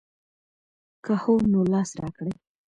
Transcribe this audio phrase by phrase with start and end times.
[1.05, 2.31] که هو نو لاس راکړئ.